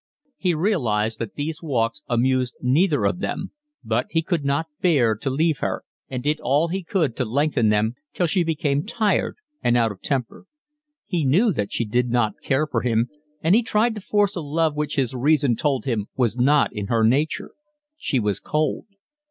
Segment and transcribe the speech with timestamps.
[0.37, 3.51] He realised that these walks amused neither of them,
[3.83, 7.69] but he could not bear to leave her, and did all he could to lengthen
[7.69, 10.47] them till she became tired and out of temper.
[11.05, 13.09] He knew that she did not care for him,
[13.43, 16.87] and he tried to force a love which his reason told him was not in
[16.87, 17.51] her nature:
[17.95, 18.87] she was cold.